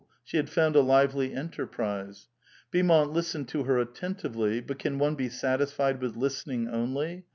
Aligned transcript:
She 0.23 0.37
had 0.37 0.49
found 0.49 0.75
a 0.75 0.81
lively 0.81 1.31
enterprise. 1.31 2.27
Beaumont 2.71 3.13
listened 3.13 3.47
to 3.49 3.65
her 3.65 3.77
attentively; 3.77 4.59
but 4.59 4.79
can 4.79 4.97
one 4.97 5.13
l>e 5.15 5.29
satisfied 5.29 6.01
with 6.01 6.15
listening 6.17 6.67
only? 6.67 7.25